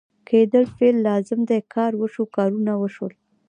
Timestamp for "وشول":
2.77-3.13